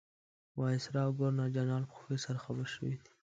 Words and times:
وایسرا 0.59 1.01
او 1.05 1.11
ګورنرجنرال 1.19 1.83
په 1.87 1.93
خوښۍ 1.97 2.17
سره 2.25 2.43
خبر 2.45 2.65
شوي 2.75 2.93
دي. 3.01 3.09